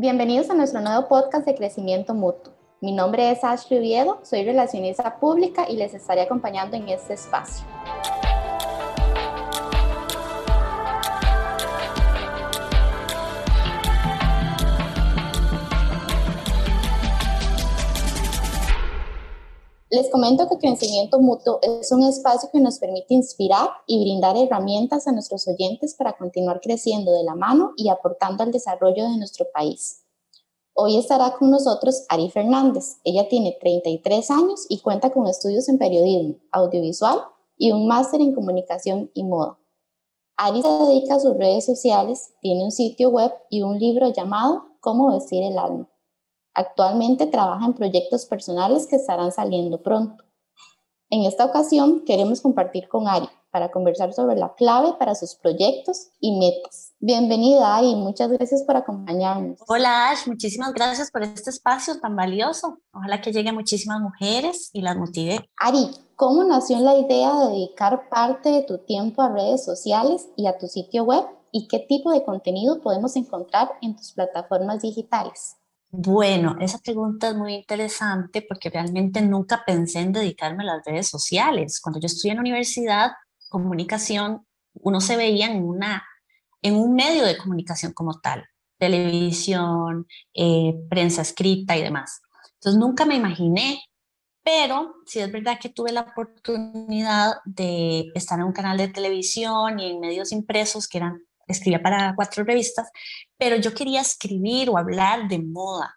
Bienvenidos 0.00 0.48
a 0.48 0.54
nuestro 0.54 0.80
nuevo 0.80 1.08
podcast 1.08 1.44
de 1.44 1.56
crecimiento 1.56 2.14
mutuo. 2.14 2.52
Mi 2.80 2.92
nombre 2.92 3.32
es 3.32 3.42
Ashley 3.42 3.80
Oviedo, 3.80 4.20
soy 4.22 4.44
relacionista 4.44 5.18
pública 5.18 5.66
y 5.68 5.74
les 5.74 5.92
estaré 5.92 6.20
acompañando 6.20 6.76
en 6.76 6.88
este 6.88 7.14
espacio. 7.14 7.66
Les 19.90 20.10
comento 20.10 20.46
que 20.50 20.58
Crecimiento 20.58 21.18
Mutuo 21.18 21.60
es 21.62 21.90
un 21.92 22.02
espacio 22.02 22.50
que 22.52 22.60
nos 22.60 22.78
permite 22.78 23.14
inspirar 23.14 23.70
y 23.86 23.98
brindar 24.02 24.36
herramientas 24.36 25.06
a 25.06 25.12
nuestros 25.12 25.48
oyentes 25.48 25.94
para 25.94 26.12
continuar 26.12 26.60
creciendo 26.60 27.10
de 27.12 27.24
la 27.24 27.34
mano 27.34 27.72
y 27.74 27.88
aportando 27.88 28.42
al 28.42 28.52
desarrollo 28.52 29.04
de 29.04 29.16
nuestro 29.16 29.46
país. 29.50 30.04
Hoy 30.74 30.98
estará 30.98 31.34
con 31.38 31.50
nosotros 31.50 32.04
Ari 32.10 32.28
Fernández. 32.28 32.98
Ella 33.02 33.30
tiene 33.30 33.56
33 33.58 34.30
años 34.30 34.66
y 34.68 34.80
cuenta 34.80 35.10
con 35.10 35.26
estudios 35.26 35.70
en 35.70 35.78
periodismo, 35.78 36.34
audiovisual 36.52 37.20
y 37.56 37.72
un 37.72 37.86
máster 37.86 38.20
en 38.20 38.34
comunicación 38.34 39.10
y 39.14 39.24
moda. 39.24 39.58
Ari 40.36 40.60
se 40.60 40.68
dedica 40.68 41.14
a 41.14 41.20
sus 41.20 41.34
redes 41.38 41.64
sociales, 41.64 42.34
tiene 42.42 42.62
un 42.62 42.72
sitio 42.72 43.08
web 43.08 43.32
y 43.48 43.62
un 43.62 43.78
libro 43.78 44.12
llamado 44.12 44.66
Cómo 44.80 45.12
vestir 45.12 45.42
el 45.42 45.58
alma. 45.58 45.88
Actualmente 46.58 47.26
trabaja 47.26 47.66
en 47.66 47.74
proyectos 47.74 48.26
personales 48.26 48.88
que 48.88 48.96
estarán 48.96 49.30
saliendo 49.30 49.80
pronto. 49.80 50.24
En 51.08 51.22
esta 51.22 51.44
ocasión 51.44 52.02
queremos 52.04 52.40
compartir 52.40 52.88
con 52.88 53.06
Ari 53.06 53.28
para 53.52 53.70
conversar 53.70 54.12
sobre 54.12 54.34
la 54.34 54.52
clave 54.56 54.94
para 54.98 55.14
sus 55.14 55.36
proyectos 55.36 56.08
y 56.18 56.36
metas. 56.36 56.94
Bienvenida 56.98 57.76
Ari, 57.76 57.94
muchas 57.94 58.32
gracias 58.32 58.64
por 58.64 58.74
acompañarnos. 58.74 59.60
Hola 59.68 60.10
Ash, 60.10 60.26
muchísimas 60.26 60.74
gracias 60.74 61.12
por 61.12 61.22
este 61.22 61.50
espacio 61.50 62.00
tan 62.00 62.16
valioso. 62.16 62.80
Ojalá 62.92 63.20
que 63.20 63.30
lleguen 63.30 63.54
muchísimas 63.54 64.00
mujeres 64.00 64.70
y 64.72 64.82
las 64.82 64.96
motive. 64.96 65.48
Ari, 65.60 65.88
¿cómo 66.16 66.42
nació 66.42 66.80
la 66.80 66.98
idea 66.98 67.36
de 67.36 67.52
dedicar 67.52 68.08
parte 68.08 68.48
de 68.48 68.62
tu 68.64 68.78
tiempo 68.78 69.22
a 69.22 69.28
redes 69.28 69.64
sociales 69.64 70.28
y 70.36 70.48
a 70.48 70.58
tu 70.58 70.66
sitio 70.66 71.04
web? 71.04 71.24
¿Y 71.52 71.68
qué 71.68 71.78
tipo 71.78 72.10
de 72.10 72.24
contenido 72.24 72.80
podemos 72.80 73.14
encontrar 73.14 73.70
en 73.80 73.94
tus 73.94 74.12
plataformas 74.12 74.82
digitales? 74.82 75.57
Bueno, 75.90 76.56
esa 76.60 76.78
pregunta 76.78 77.28
es 77.28 77.34
muy 77.34 77.54
interesante 77.54 78.42
porque 78.46 78.68
realmente 78.68 79.22
nunca 79.22 79.62
pensé 79.66 80.00
en 80.00 80.12
dedicarme 80.12 80.62
a 80.62 80.76
las 80.76 80.84
redes 80.84 81.08
sociales. 81.08 81.80
Cuando 81.80 81.98
yo 81.98 82.06
estudié 82.06 82.32
en 82.32 82.36
la 82.36 82.42
universidad, 82.42 83.12
comunicación, 83.48 84.46
uno 84.74 85.00
se 85.00 85.16
veía 85.16 85.46
en, 85.46 85.62
una, 85.64 86.06
en 86.60 86.76
un 86.76 86.94
medio 86.94 87.24
de 87.24 87.38
comunicación 87.38 87.92
como 87.94 88.20
tal, 88.20 88.44
televisión, 88.78 90.06
eh, 90.34 90.74
prensa 90.90 91.22
escrita 91.22 91.76
y 91.76 91.82
demás. 91.82 92.20
Entonces 92.54 92.78
nunca 92.78 93.06
me 93.06 93.16
imaginé, 93.16 93.82
pero 94.42 94.96
sí 95.06 95.20
es 95.20 95.32
verdad 95.32 95.58
que 95.58 95.70
tuve 95.70 95.92
la 95.92 96.02
oportunidad 96.02 97.36
de 97.46 98.10
estar 98.14 98.38
en 98.38 98.44
un 98.44 98.52
canal 98.52 98.76
de 98.76 98.88
televisión 98.88 99.80
y 99.80 99.92
en 99.92 100.00
medios 100.00 100.32
impresos 100.32 100.86
que 100.86 100.98
eran 100.98 101.22
escribía 101.52 101.82
para 101.82 102.14
cuatro 102.14 102.44
revistas, 102.44 102.90
pero 103.36 103.56
yo 103.56 103.74
quería 103.74 104.00
escribir 104.00 104.70
o 104.70 104.78
hablar 104.78 105.28
de 105.28 105.38
moda. 105.38 105.94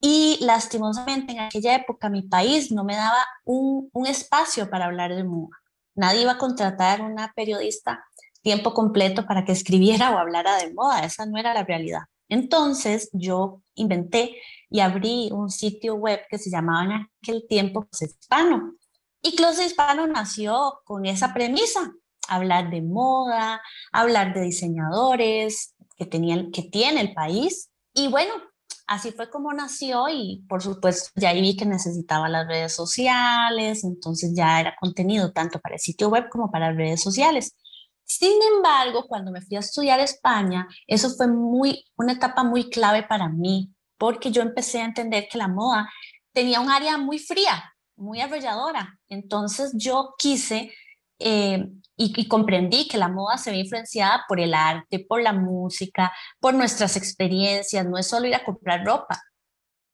Y 0.00 0.38
lastimosamente 0.40 1.32
en 1.32 1.40
aquella 1.40 1.76
época 1.76 2.08
mi 2.08 2.22
país 2.22 2.72
no 2.72 2.84
me 2.84 2.96
daba 2.96 3.24
un, 3.44 3.88
un 3.92 4.06
espacio 4.06 4.68
para 4.68 4.86
hablar 4.86 5.14
de 5.14 5.24
moda. 5.24 5.56
Nadie 5.94 6.22
iba 6.22 6.32
a 6.32 6.38
contratar 6.38 7.02
una 7.02 7.32
periodista 7.34 8.04
tiempo 8.42 8.74
completo 8.74 9.26
para 9.26 9.44
que 9.44 9.52
escribiera 9.52 10.10
o 10.10 10.18
hablara 10.18 10.56
de 10.56 10.72
moda. 10.74 11.04
Esa 11.04 11.24
no 11.26 11.38
era 11.38 11.54
la 11.54 11.64
realidad. 11.64 12.02
Entonces 12.28 13.08
yo 13.12 13.62
inventé 13.74 14.36
y 14.68 14.80
abrí 14.80 15.30
un 15.32 15.50
sitio 15.50 15.94
web 15.94 16.20
que 16.28 16.38
se 16.38 16.50
llamaba 16.50 16.84
en 16.84 17.08
aquel 17.22 17.46
tiempo 17.48 17.86
Closet 17.86 18.10
Hispano. 18.18 18.74
Y 19.22 19.36
Closet 19.36 19.66
Hispano 19.66 20.06
nació 20.06 20.80
con 20.84 21.06
esa 21.06 21.32
premisa, 21.32 21.92
hablar 22.34 22.70
de 22.70 22.82
moda, 22.82 23.60
hablar 23.92 24.34
de 24.34 24.42
diseñadores 24.42 25.74
que, 25.96 26.06
tenían, 26.06 26.50
que 26.50 26.62
tiene 26.62 27.00
el 27.00 27.14
país. 27.14 27.70
Y 27.94 28.08
bueno, 28.08 28.32
así 28.86 29.12
fue 29.12 29.30
como 29.30 29.52
nació 29.52 30.08
y 30.08 30.44
por 30.48 30.62
supuesto 30.62 31.10
ya 31.16 31.30
ahí 31.30 31.40
vi 31.40 31.56
que 31.56 31.66
necesitaba 31.66 32.28
las 32.28 32.46
redes 32.46 32.74
sociales, 32.74 33.84
entonces 33.84 34.32
ya 34.34 34.60
era 34.60 34.76
contenido 34.78 35.32
tanto 35.32 35.60
para 35.60 35.76
el 35.76 35.80
sitio 35.80 36.08
web 36.08 36.28
como 36.30 36.50
para 36.50 36.72
redes 36.72 37.02
sociales. 37.02 37.56
Sin 38.04 38.42
embargo, 38.54 39.06
cuando 39.08 39.30
me 39.30 39.40
fui 39.40 39.56
a 39.56 39.60
estudiar 39.60 40.00
a 40.00 40.04
España, 40.04 40.68
eso 40.86 41.08
fue 41.10 41.28
muy, 41.28 41.84
una 41.96 42.12
etapa 42.12 42.44
muy 42.44 42.68
clave 42.68 43.04
para 43.04 43.28
mí, 43.28 43.72
porque 43.96 44.30
yo 44.30 44.42
empecé 44.42 44.82
a 44.82 44.84
entender 44.84 45.28
que 45.30 45.38
la 45.38 45.48
moda 45.48 45.88
tenía 46.32 46.60
un 46.60 46.70
área 46.70 46.98
muy 46.98 47.18
fría, 47.18 47.72
muy 47.96 48.20
arrolladora. 48.20 48.98
Entonces 49.08 49.72
yo 49.76 50.14
quise 50.18 50.72
eh, 51.18 51.68
y, 51.96 52.26
comprendí 52.26 52.88
que 52.88 52.98
la 52.98 53.08
moda 53.08 53.38
se 53.38 53.50
ve 53.50 53.58
influenciada 53.58 54.24
por 54.28 54.40
el 54.40 54.54
arte, 54.54 55.04
por 55.08 55.22
la 55.22 55.32
música, 55.32 56.12
por 56.40 56.54
nuestras 56.54 56.96
experiencias. 56.96 57.86
No 57.86 57.98
es 57.98 58.06
solo 58.06 58.26
ir 58.26 58.34
a 58.34 58.44
comprar 58.44 58.84
ropa 58.84 59.22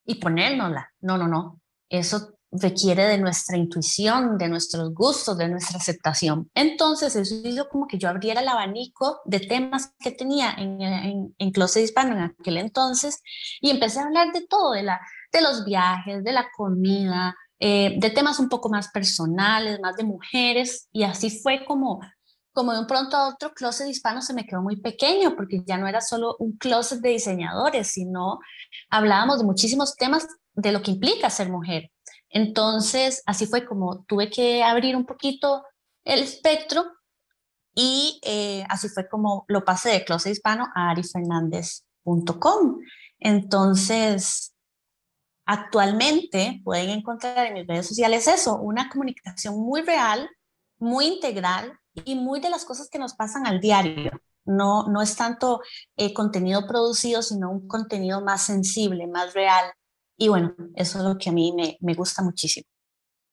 y 0.06 0.14
ponérnosla. 0.14 0.90
No, 1.00 1.18
no, 1.18 1.28
no. 1.28 1.60
Eso 1.88 2.38
requiere 2.50 3.04
de 3.04 3.18
nuestra 3.18 3.58
intuición, 3.58 4.38
de 4.38 4.48
nuestros 4.48 4.94
gustos, 4.94 5.36
de 5.36 5.48
nuestra 5.48 5.78
aceptación. 5.78 6.50
Entonces, 6.54 7.14
eso 7.14 7.34
hizo 7.44 7.68
como 7.68 7.86
que 7.86 7.98
yo 7.98 8.08
abriera 8.08 8.40
el 8.40 8.48
abanico 8.48 9.20
de 9.26 9.40
temas 9.40 9.92
que 9.98 10.12
tenía 10.12 10.54
en, 10.56 10.80
en, 10.80 11.34
en 11.36 11.50
Closet 11.50 11.84
Hispano 11.84 12.12
en 12.16 12.22
aquel 12.22 12.56
entonces 12.56 13.20
y 13.60 13.70
empecé 13.70 14.00
a 14.00 14.04
hablar 14.04 14.32
de 14.32 14.46
todo, 14.46 14.72
de, 14.72 14.82
la, 14.82 14.98
de 15.30 15.42
los 15.42 15.64
viajes, 15.64 16.24
de 16.24 16.32
la 16.32 16.46
comida, 16.56 17.34
eh, 17.60 17.96
de 17.98 18.10
temas 18.10 18.38
un 18.38 18.48
poco 18.48 18.68
más 18.68 18.88
personales, 18.88 19.80
más 19.80 19.96
de 19.96 20.04
mujeres, 20.04 20.88
y 20.92 21.02
así 21.02 21.40
fue 21.40 21.64
como, 21.64 22.00
como 22.52 22.72
de 22.72 22.80
un 22.80 22.86
pronto 22.86 23.16
a 23.16 23.28
otro, 23.28 23.52
Closet 23.52 23.88
Hispano 23.88 24.22
se 24.22 24.34
me 24.34 24.46
quedó 24.46 24.62
muy 24.62 24.80
pequeño, 24.80 25.34
porque 25.36 25.62
ya 25.66 25.76
no 25.76 25.88
era 25.88 26.00
solo 26.00 26.36
un 26.38 26.56
closet 26.56 27.00
de 27.00 27.10
diseñadores, 27.10 27.88
sino 27.88 28.38
hablábamos 28.90 29.38
de 29.38 29.44
muchísimos 29.44 29.96
temas 29.96 30.26
de 30.54 30.72
lo 30.72 30.82
que 30.82 30.92
implica 30.92 31.30
ser 31.30 31.50
mujer. 31.50 31.90
Entonces, 32.30 33.22
así 33.26 33.46
fue 33.46 33.64
como 33.66 34.04
tuve 34.04 34.30
que 34.30 34.62
abrir 34.62 34.96
un 34.96 35.06
poquito 35.06 35.64
el 36.04 36.20
espectro 36.20 36.84
y 37.74 38.20
eh, 38.24 38.64
así 38.68 38.88
fue 38.88 39.08
como 39.08 39.44
lo 39.48 39.64
pasé 39.64 39.90
de 39.90 40.04
Closet 40.04 40.32
Hispano 40.32 40.68
a 40.74 40.90
arifernandez.com. 40.90 42.78
Entonces, 43.20 44.54
Actualmente 45.50 46.60
pueden 46.62 46.90
encontrar 46.90 47.46
en 47.46 47.54
mis 47.54 47.66
redes 47.66 47.86
sociales 47.86 48.28
eso, 48.28 48.60
una 48.60 48.90
comunicación 48.90 49.58
muy 49.58 49.80
real, 49.80 50.28
muy 50.76 51.06
integral 51.06 51.72
y 52.04 52.16
muy 52.16 52.40
de 52.40 52.50
las 52.50 52.66
cosas 52.66 52.90
que 52.90 52.98
nos 52.98 53.14
pasan 53.14 53.46
al 53.46 53.58
diario. 53.58 54.10
No, 54.44 54.88
no 54.88 55.00
es 55.00 55.16
tanto 55.16 55.62
eh, 55.96 56.12
contenido 56.12 56.66
producido, 56.66 57.22
sino 57.22 57.50
un 57.50 57.66
contenido 57.66 58.20
más 58.20 58.44
sensible, 58.44 59.06
más 59.06 59.32
real. 59.32 59.72
Y 60.18 60.28
bueno, 60.28 60.54
eso 60.74 60.98
es 60.98 61.04
lo 61.04 61.16
que 61.16 61.30
a 61.30 61.32
mí 61.32 61.54
me, 61.56 61.78
me 61.80 61.94
gusta 61.94 62.22
muchísimo. 62.22 62.66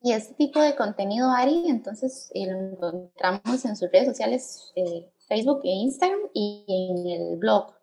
Y 0.01 0.13
este 0.13 0.35
tipo 0.35 0.61
de 0.61 0.73
contenido, 0.73 1.29
Ari, 1.31 1.65
entonces 1.67 2.31
eh, 2.33 2.47
lo 2.49 2.57
encontramos 2.71 3.65
en 3.65 3.75
sus 3.75 3.91
redes 3.91 4.07
sociales, 4.07 4.71
eh, 4.77 5.11
Facebook 5.27 5.59
e 5.65 5.69
Instagram 5.69 6.29
y 6.33 6.63
en 6.65 7.07
el 7.07 7.37
blog. 7.39 7.73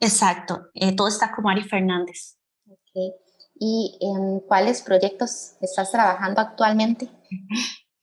Exacto, 0.00 0.66
todo 0.98 1.08
está 1.08 1.32
como 1.34 1.48
Ari 1.48 1.62
Fernández. 1.62 2.36
Okay 2.66 3.14
y 3.60 3.98
en 4.00 4.40
cuáles 4.40 4.80
proyectos 4.80 5.52
estás 5.60 5.92
trabajando 5.92 6.40
actualmente. 6.40 7.10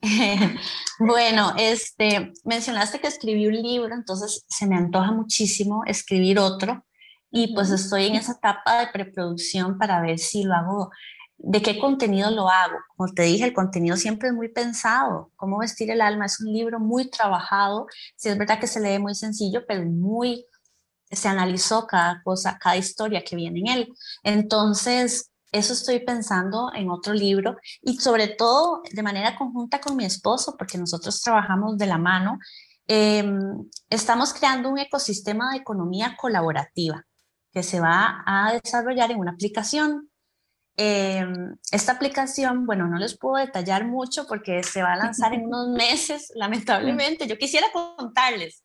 bueno, 1.00 1.54
este, 1.58 2.32
mencionaste 2.46 3.00
que 3.00 3.08
escribí 3.08 3.48
un 3.48 3.56
libro, 3.56 3.96
entonces 3.96 4.46
se 4.48 4.68
me 4.68 4.76
antoja 4.76 5.12
muchísimo 5.12 5.84
escribir 5.88 6.38
otro 6.38 6.86
y 7.32 7.56
pues 7.56 7.72
estoy 7.72 8.06
en 8.06 8.16
esa 8.16 8.34
etapa 8.34 8.80
de 8.80 8.88
preproducción 8.94 9.80
para 9.80 10.00
ver 10.00 10.20
si 10.20 10.44
lo 10.44 10.54
hago, 10.54 10.92
de 11.38 11.62
qué 11.64 11.80
contenido 11.80 12.30
lo 12.30 12.50
hago. 12.50 12.78
Como 12.96 13.12
te 13.12 13.24
dije, 13.24 13.46
el 13.46 13.54
contenido 13.54 13.98
siempre 13.98 14.30
es 14.30 14.36
muy 14.36 14.50
pensado. 14.50 15.32
Cómo 15.36 15.58
vestir 15.58 15.90
el 15.90 16.02
alma 16.02 16.28
es 16.28 16.40
un 16.40 16.54
libro 16.54 16.80
muy 16.80 17.10
trabajado. 17.10 17.88
Si 18.16 18.30
es 18.30 18.38
verdad 18.38 18.60
que 18.60 18.68
se 18.68 18.80
lee 18.80 19.00
muy 19.00 19.16
sencillo, 19.16 19.66
pero 19.68 19.84
muy 19.86 20.46
se 21.10 21.28
analizó 21.28 21.88
cada 21.88 22.22
cosa, 22.24 22.58
cada 22.60 22.78
historia 22.78 23.24
que 23.24 23.36
viene 23.36 23.60
en 23.62 23.68
él. 23.68 23.94
Entonces, 24.24 25.32
eso 25.52 25.74
estoy 25.74 26.00
pensando 26.00 26.72
en 26.76 26.90
otro 26.90 27.14
libro 27.14 27.58
y 27.82 27.98
sobre 28.00 28.28
todo 28.28 28.82
de 28.92 29.04
manera 29.04 29.36
conjunta 29.36 29.80
con 29.80 29.96
mi 29.96 30.06
esposo, 30.06 30.56
porque 30.58 30.78
nosotros 30.78 31.22
trabajamos 31.22 31.78
de 31.78 31.86
la 31.86 31.98
mano. 31.98 32.40
Em, 32.88 33.70
estamos 33.90 34.34
creando 34.34 34.70
un 34.70 34.80
ecosistema 34.80 35.52
de 35.52 35.58
economía 35.58 36.16
colaborativa 36.18 37.06
que 37.52 37.64
se 37.64 37.80
va 37.80 38.24
a 38.26 38.54
desarrollar 38.54 39.12
en 39.12 39.20
una 39.20 39.32
aplicación. 39.32 40.10
Em, 40.76 41.56
esta 41.72 41.94
aplicación, 41.94 42.66
bueno, 42.66 42.88
no 42.88 42.98
les 42.98 43.18
puedo 43.18 43.38
detallar 43.38 43.86
mucho 43.86 44.28
porque 44.28 44.64
se 44.64 44.84
va 44.84 44.94
a 44.94 44.98
lanzar 44.98 45.34
en 45.34 45.46
unos 45.46 45.70
meses, 45.78 46.32
lamentablemente. 46.36 47.26
Yo 47.28 47.38
quisiera 47.38 47.68
contarles, 47.72 48.64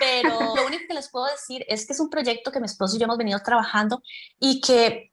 pero 0.00 0.54
lo 0.56 0.66
único 0.66 0.84
que 0.88 0.94
les 0.94 1.10
puedo 1.10 1.26
decir 1.26 1.64
es 1.68 1.86
que 1.86 1.92
es 1.92 2.00
un 2.00 2.08
proyecto 2.08 2.50
que 2.50 2.60
mi 2.60 2.66
esposo 2.66 2.96
y 2.96 2.98
yo 2.98 3.04
hemos 3.04 3.18
venido 3.18 3.38
trabajando 3.40 4.02
y 4.38 4.60
que 4.60 5.09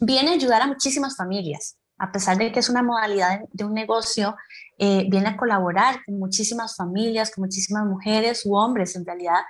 viene 0.00 0.30
a 0.30 0.34
ayudar 0.34 0.62
a 0.62 0.66
muchísimas 0.66 1.16
familias. 1.16 1.76
A 1.98 2.10
pesar 2.10 2.38
de 2.38 2.50
que 2.50 2.60
es 2.60 2.70
una 2.70 2.82
modalidad 2.82 3.40
de 3.52 3.64
un 3.64 3.74
negocio, 3.74 4.34
eh, 4.78 5.06
viene 5.10 5.28
a 5.28 5.36
colaborar 5.36 6.02
con 6.06 6.18
muchísimas 6.18 6.74
familias, 6.74 7.30
con 7.30 7.44
muchísimas 7.44 7.84
mujeres 7.84 8.46
u 8.46 8.56
hombres 8.56 8.96
en 8.96 9.04
realidad. 9.04 9.42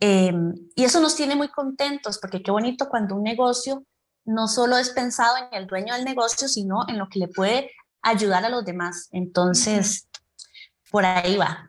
Em, 0.00 0.52
y 0.74 0.84
eso 0.84 1.00
nos 1.00 1.14
tiene 1.14 1.36
muy 1.36 1.48
contentos 1.48 2.18
porque 2.18 2.42
qué 2.42 2.50
bonito 2.50 2.88
cuando 2.88 3.14
un 3.14 3.22
negocio 3.22 3.84
no 4.24 4.48
solo 4.48 4.76
es 4.76 4.90
pensado 4.90 5.36
en 5.36 5.56
el 5.56 5.68
dueño 5.68 5.94
del 5.94 6.04
negocio, 6.04 6.48
sino 6.48 6.84
en 6.88 6.98
lo 6.98 7.08
que 7.08 7.20
le 7.20 7.28
puede 7.28 7.70
ayudar 8.02 8.44
a 8.44 8.48
los 8.48 8.64
demás. 8.64 9.08
Entonces, 9.12 10.08
por 10.90 11.04
ahí 11.04 11.36
va. 11.36 11.68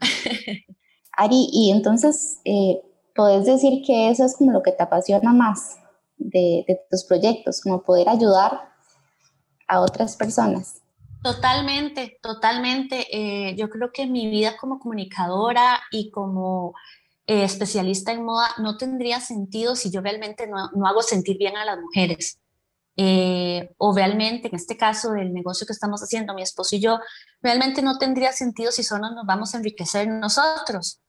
Ari, 1.18 1.50
y 1.52 1.72
entonces, 1.72 2.40
eh, 2.46 2.82
¿puedes 3.14 3.46
decir 3.46 3.84
que 3.86 4.10
eso 4.10 4.26
es 4.26 4.36
como 4.36 4.52
lo 4.52 4.64
que 4.64 4.72
te 4.72 4.84
apasiona 4.84 5.32
más 5.32 5.78
de, 6.18 6.66
tus 6.90 7.04
proyectos, 7.06 7.62
como 7.62 7.84
poder 7.84 8.10
ayudar 8.10 8.74
a 9.68 9.80
otras 9.82 10.16
personas? 10.16 10.82
Totalmente, 11.24 12.20
totalmente. 12.22 13.08
Eh, 13.12 13.56
yo 13.56 13.70
creo 13.70 13.92
que 13.92 14.06
mi 14.06 14.30
vida 14.30 14.58
como 14.58 14.80
comunicadora 14.80 15.82
y 15.92 16.12
como 16.12 16.74
eh, 17.26 17.44
especialista 17.44 18.12
en 18.12 18.24
moda 18.24 18.50
no 18.60 18.78
tendría 18.78 19.20
sentido 19.20 19.76
si 19.76 19.90
yo 19.90 20.02
realmente 20.02 20.46
no, 20.46 20.70
no 20.76 20.88
hago 20.88 21.02
sentir 21.02 21.38
bien 21.38 21.58
a 21.58 21.66
las 21.66 21.80
mujeres. 21.80 22.40
Eh, 22.98 23.74
o 23.78 23.94
realmente, 23.94 24.48
en 24.48 24.56
este 24.56 24.78
caso 24.78 25.12
del 25.12 25.34
negocio 25.34 25.68
que 25.68 25.74
estamos 25.74 26.02
haciendo, 26.02 26.34
mi 26.34 26.42
esposo 26.42 26.76
y 26.76 26.80
yo, 26.80 27.00
realmente 27.42 27.82
no 27.82 27.98
tendría 27.98 28.32
sentido 28.32 28.72
si 28.72 28.84
solo 28.84 29.10
nos 29.12 29.26
vamos 29.26 29.54
a 29.54 29.58
enriquecer 29.58 30.08
nosotros. 30.08 31.02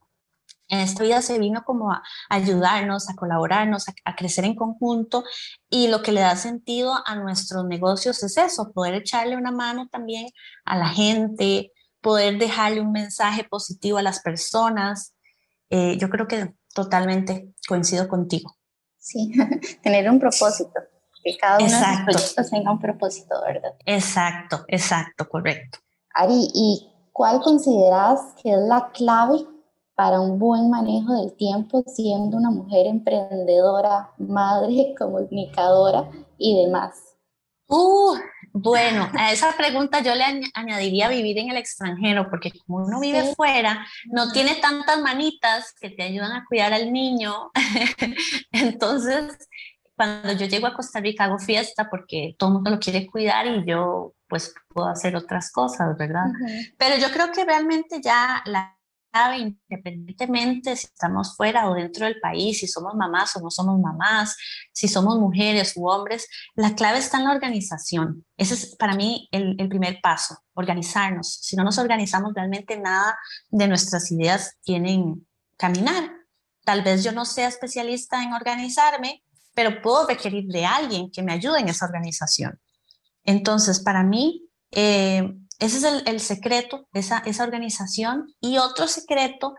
En 0.68 0.80
esta 0.80 1.02
vida 1.04 1.22
se 1.22 1.38
vino 1.38 1.62
como 1.64 1.92
a 1.92 2.02
ayudarnos, 2.28 3.08
a 3.08 3.14
colaborarnos, 3.14 3.86
a, 4.04 4.16
crecer 4.16 4.44
en 4.44 4.54
conjunto 4.54 5.24
y 5.70 5.88
lo 5.88 6.02
que 6.02 6.12
le 6.12 6.20
da 6.20 6.36
sentido 6.36 6.94
a 7.06 7.14
nuestros 7.16 7.64
negocios 7.66 8.22
es 8.22 8.36
eso, 8.36 8.72
poder 8.72 8.94
echarle 8.94 9.36
una 9.36 9.52
mano 9.52 9.88
también 9.88 10.28
a 10.64 10.76
la 10.76 10.88
gente, 10.88 11.72
poder 12.00 12.38
dejarle 12.38 12.80
un 12.80 12.92
mensaje 12.92 13.44
positivo 13.44 13.98
a 13.98 14.02
las 14.02 14.20
personas. 14.20 15.14
Eh, 15.70 15.96
yo 15.98 16.08
creo 16.10 16.26
que 16.26 16.54
totalmente 16.74 17.52
coincido 17.68 18.08
contigo. 18.08 18.56
Sí, 18.98 19.32
tener 19.82 20.10
un 20.10 20.18
propósito 20.18 20.72
que 21.22 21.36
cada 21.36 21.58
uno 21.58 21.66
de 21.66 21.86
los 21.86 22.00
proyectos 22.02 22.50
tenga 22.50 22.72
un 22.72 22.78
propósito, 22.78 23.34
¿verdad? 23.44 23.74
Exacto, 23.84 24.64
exacto, 24.68 25.28
correcto. 25.28 25.78
Ari, 26.14 26.48
¿y 26.54 26.88
cuál 27.12 27.40
consideras 27.40 28.20
que 28.42 28.52
es 28.52 28.58
la 28.58 28.90
clave 28.92 29.44
para 29.96 30.20
un 30.20 30.38
buen 30.38 30.70
manejo 30.70 31.14
del 31.14 31.34
tiempo 31.36 31.82
siendo 31.86 32.36
una 32.36 32.50
mujer 32.50 32.86
emprendedora, 32.86 34.10
madre, 34.18 34.94
comunicadora 34.98 36.08
y 36.38 36.62
demás? 36.62 37.02
Uh, 37.68 38.14
bueno, 38.52 39.10
a 39.18 39.32
esa 39.32 39.56
pregunta 39.56 40.00
yo 40.00 40.14
le 40.14 40.22
añadiría 40.54 41.08
vivir 41.08 41.38
en 41.38 41.50
el 41.50 41.56
extranjero, 41.56 42.28
porque 42.30 42.52
como 42.52 42.84
uno 42.86 43.00
vive 43.00 43.34
fuera, 43.34 43.84
no 44.04 44.30
tiene 44.30 44.54
tantas 44.56 45.00
manitas 45.00 45.74
que 45.80 45.90
te 45.90 46.04
ayudan 46.04 46.32
a 46.32 46.44
cuidar 46.44 46.72
al 46.72 46.92
niño. 46.92 47.50
Entonces, 48.52 49.48
cuando 49.96 50.32
yo 50.32 50.46
llego 50.46 50.66
a 50.66 50.74
Costa 50.74 51.00
Rica 51.00 51.24
hago 51.24 51.38
fiesta 51.38 51.88
porque 51.90 52.36
todo 52.38 52.50
el 52.50 52.54
mundo 52.54 52.70
lo 52.70 52.78
quiere 52.78 53.06
cuidar 53.06 53.46
y 53.46 53.66
yo 53.66 54.14
pues 54.28 54.54
puedo 54.68 54.88
hacer 54.88 55.16
otras 55.16 55.50
cosas, 55.50 55.96
¿verdad? 55.96 56.26
Pero 56.76 56.96
yo 56.98 57.10
creo 57.12 57.32
que 57.32 57.44
realmente 57.44 58.00
ya 58.02 58.42
la 58.44 58.75
independientemente 59.36 60.76
si 60.76 60.86
estamos 60.86 61.36
fuera 61.36 61.68
o 61.70 61.74
dentro 61.74 62.06
del 62.06 62.20
país, 62.20 62.58
si 62.60 62.66
somos 62.66 62.94
mamás 62.94 63.36
o 63.36 63.40
no 63.40 63.50
somos 63.50 63.78
mamás, 63.80 64.36
si 64.72 64.88
somos 64.88 65.18
mujeres 65.18 65.72
u 65.76 65.88
hombres, 65.88 66.28
la 66.54 66.74
clave 66.74 66.98
está 66.98 67.18
en 67.18 67.24
la 67.24 67.32
organización. 67.32 68.24
Ese 68.36 68.54
es 68.54 68.76
para 68.76 68.94
mí 68.94 69.28
el, 69.32 69.56
el 69.58 69.68
primer 69.68 70.00
paso, 70.02 70.38
organizarnos. 70.54 71.38
Si 71.42 71.56
no 71.56 71.64
nos 71.64 71.78
organizamos, 71.78 72.32
realmente 72.34 72.78
nada 72.78 73.18
de 73.48 73.68
nuestras 73.68 74.10
ideas 74.12 74.56
tienen 74.62 75.26
caminar. 75.56 76.10
Tal 76.64 76.82
vez 76.82 77.04
yo 77.04 77.12
no 77.12 77.24
sea 77.24 77.48
especialista 77.48 78.22
en 78.22 78.32
organizarme, 78.32 79.22
pero 79.54 79.80
puedo 79.80 80.06
requerir 80.06 80.46
de 80.48 80.66
alguien 80.66 81.10
que 81.10 81.22
me 81.22 81.32
ayude 81.32 81.60
en 81.60 81.68
esa 81.68 81.86
organización. 81.86 82.60
Entonces, 83.24 83.80
para 83.80 84.02
mí, 84.02 84.48
eh, 84.70 85.34
ese 85.58 85.78
es 85.78 86.02
el, 86.06 86.20
secreto, 86.20 86.88
esa, 86.92 87.22
organización. 87.42 88.34
Y 88.40 88.58
otro 88.58 88.86
secreto 88.88 89.54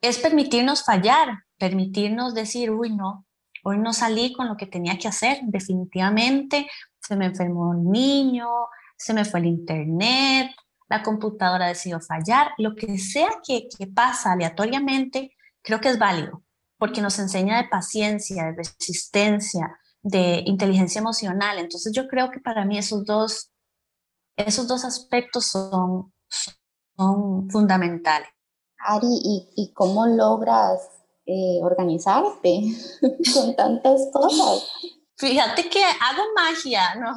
es 0.00 0.18
permitirnos 0.18 0.84
fallar, 0.84 1.44
permitirnos 1.58 2.34
decir, 2.34 2.70
uy, 2.70 2.94
no, 2.94 3.26
hoy 3.64 3.78
no 3.78 3.92
salí 3.92 4.32
con 4.32 4.48
lo 4.48 4.56
que 4.56 4.66
tenía 4.66 4.98
que 4.98 5.08
hacer, 5.08 5.38
definitivamente, 5.44 6.68
se 7.00 7.16
me 7.16 7.26
enfermó 7.26 7.70
un 7.70 7.90
niño, 7.90 8.48
se 8.96 9.14
me 9.14 9.24
fue 9.24 9.40
el 9.40 9.46
internet, 9.46 10.50
la 10.88 11.02
computadora 11.02 11.68
decidió 11.68 12.00
fallar, 12.00 12.52
lo 12.58 12.74
que 12.74 12.98
sea 12.98 13.30
que, 13.46 13.68
que 13.76 13.86
pasa 13.86 14.32
aleatoriamente, 14.32 15.36
creo 15.62 15.80
que 15.80 15.88
es 15.88 15.98
válido 15.98 16.42
porque 16.82 17.00
nos 17.00 17.16
enseña 17.20 17.58
de 17.58 17.68
paciencia, 17.68 18.46
de 18.46 18.54
resistencia, 18.56 19.78
de 20.02 20.42
inteligencia 20.46 20.98
emocional. 20.98 21.60
Entonces 21.60 21.92
yo 21.94 22.08
creo 22.08 22.32
que 22.32 22.40
para 22.40 22.64
mí 22.64 22.76
esos 22.76 23.04
dos, 23.04 23.51
esos 24.36 24.66
dos 24.66 24.84
aspectos 24.84 25.46
son, 25.46 26.12
son 26.96 27.50
fundamentales. 27.50 28.28
Ari, 28.78 29.46
¿y, 29.56 29.72
cómo 29.74 30.06
logras 30.06 30.80
eh, 31.26 31.60
organizarte 31.62 32.62
con 33.34 33.54
tantas 33.54 34.08
cosas? 34.12 34.68
Fíjate 35.16 35.68
que 35.68 35.84
hago 35.84 36.22
magia, 36.34 36.96
¿no? 36.96 37.12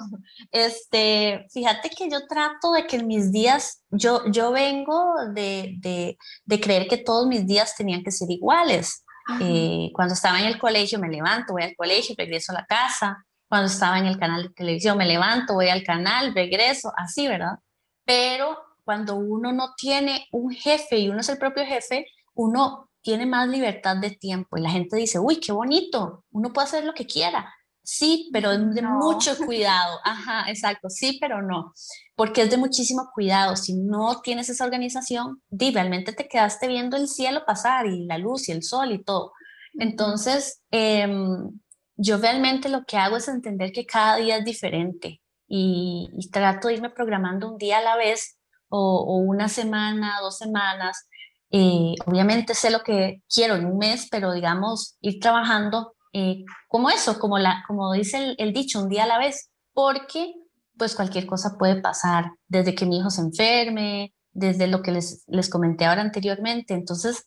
Este, 0.51 1.47
fíjate 1.51 1.89
que 1.89 2.07
yo 2.07 2.27
trato 2.27 2.71
de 2.73 2.85
que 2.85 3.01
mis 3.01 3.31
días, 3.31 3.81
yo, 3.89 4.21
yo 4.31 4.51
vengo 4.51 5.15
de, 5.33 5.75
de, 5.79 6.17
de 6.45 6.61
creer 6.61 6.87
que 6.87 6.97
todos 6.97 7.25
mis 7.25 7.47
días 7.47 7.75
tenían 7.75 8.03
que 8.03 8.11
ser 8.11 8.29
iguales. 8.29 9.03
Eh, 9.41 9.89
cuando 9.93 10.13
estaba 10.13 10.39
en 10.39 10.45
el 10.45 10.59
colegio 10.59 10.99
me 10.99 11.09
levanto, 11.09 11.53
voy 11.53 11.63
al 11.63 11.75
colegio, 11.75 12.13
regreso 12.15 12.51
a 12.51 12.55
la 12.55 12.65
casa. 12.65 13.25
Cuando 13.55 13.71
estaba 13.71 13.97
en 13.99 14.05
el 14.05 14.19
canal 14.19 14.43
de 14.43 14.49
televisión 14.49 14.97
me 14.97 15.05
levanto, 15.05 15.53
voy 15.53 15.69
al 15.69 15.81
canal, 15.81 16.35
regreso, 16.35 16.91
así, 16.97 17.25
¿verdad? 17.25 17.57
Pero 18.03 18.57
cuando 18.83 19.15
uno 19.15 19.53
no 19.53 19.75
tiene 19.77 20.27
un 20.33 20.51
jefe 20.51 20.97
y 20.97 21.07
uno 21.07 21.21
es 21.21 21.29
el 21.29 21.37
propio 21.37 21.63
jefe, 21.63 22.05
uno 22.33 22.89
tiene 23.01 23.25
más 23.25 23.47
libertad 23.47 23.95
de 23.95 24.11
tiempo 24.11 24.57
y 24.57 24.61
la 24.61 24.71
gente 24.71 24.97
dice, 24.97 25.19
uy, 25.19 25.39
qué 25.39 25.53
bonito, 25.53 26.25
uno 26.31 26.51
puede 26.51 26.67
hacer 26.67 26.83
lo 26.83 26.93
que 26.93 27.05
quiera. 27.05 27.55
Sí, 27.81 28.29
pero 28.33 28.57
de 28.57 28.81
mucho 28.81 29.37
cuidado. 29.45 29.99
Ajá, 30.03 30.49
exacto, 30.49 30.89
sí, 30.89 31.17
pero 31.21 31.41
no, 31.41 31.71
porque 32.17 32.41
es 32.41 32.49
de 32.49 32.57
muchísimo 32.57 33.09
cuidado. 33.13 33.55
Si 33.55 33.73
no 33.73 34.19
tienes 34.19 34.49
esa 34.49 34.65
organización, 34.65 35.41
di, 35.47 35.71
realmente 35.71 36.11
te 36.11 36.27
quedaste 36.27 36.67
viendo 36.67 36.97
el 36.97 37.07
cielo 37.07 37.45
pasar 37.45 37.85
y 37.85 38.05
la 38.05 38.17
luz 38.17 38.49
y 38.49 38.51
el 38.51 38.63
sol 38.63 38.91
y 38.91 39.01
todo. 39.01 39.31
Entonces, 39.75 40.61
em, 40.71 41.51
yo 41.97 42.17
realmente 42.17 42.69
lo 42.69 42.85
que 42.85 42.97
hago 42.97 43.17
es 43.17 43.27
entender 43.27 43.71
que 43.71 43.85
cada 43.85 44.17
día 44.17 44.37
es 44.37 44.45
diferente 44.45 45.21
y, 45.47 46.09
trato 46.31 46.67
de 46.67 46.75
irme 46.75 46.89
programando 46.89 47.51
un 47.51 47.57
día 47.57 47.79
a 47.79 47.83
la 47.83 47.95
vez 47.95 48.37
o, 48.69 49.17
una 49.19 49.47
semana, 49.47 50.19
dos 50.21 50.37
semanas. 50.37 51.07
Eh, 51.51 51.95
obviamente 52.05 52.53
sé 52.53 52.71
lo 52.71 52.81
que 52.81 53.21
quiero 53.33 53.55
en 53.55 53.65
un 53.65 53.77
mes, 53.77 54.07
pero 54.11 54.33
digamos, 54.33 54.97
ir 55.01 55.19
trabajando 55.19 55.95
eh, 56.11 56.43
como 56.67 56.89
eso, 56.89 57.19
como, 57.19 57.37
la, 57.37 57.63
como 57.67 57.93
dice 57.93 58.35
el, 58.37 58.53
dicho, 58.53 58.81
un 58.81 58.89
día 58.89 59.03
a 59.03 59.07
la 59.07 59.19
vez, 59.19 59.49
porque 59.73 60.33
pues 60.77 60.95
cualquier 60.95 61.25
cosa 61.25 61.57
puede 61.57 61.81
pasar, 61.81 62.31
desde 62.47 62.75
que 62.75 62.85
mi 62.85 62.97
hijo 62.97 63.09
se 63.09 63.21
enferme, 63.21 64.13
desde 64.31 64.67
lo 64.67 64.81
que 64.81 64.91
les, 64.91 65.23
les 65.27 65.49
comenté 65.49 65.85
ahora 65.85 66.01
anteriormente. 66.01 66.73
Entonces, 66.73 67.25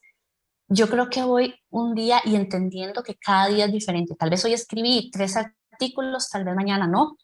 yo 0.68 0.88
creo 0.88 1.08
que 1.08 1.22
voy 1.22 1.54
un 1.70 1.94
día 1.94 2.20
y 2.24 2.36
entendiendo 2.36 3.02
que 3.02 3.16
cada 3.16 3.48
día 3.48 3.66
es 3.66 3.72
diferente. 3.72 4.14
Tal 4.14 4.30
vez 4.30 4.44
hoy 4.44 4.52
escribí 4.52 5.10
tres 5.10 5.36
artículos, 5.36 6.28
tal 6.28 6.44
vez 6.44 6.54
mañana 6.54 6.86
no. 6.86 7.16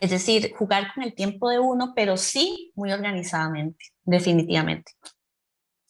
Es 0.00 0.10
decir, 0.10 0.52
jugar 0.56 0.92
con 0.94 1.04
el 1.04 1.14
tiempo 1.14 1.48
de 1.50 1.58
uno, 1.58 1.92
pero 1.94 2.16
sí 2.16 2.72
muy 2.74 2.92
organizadamente, 2.92 3.86
definitivamente. 4.04 4.92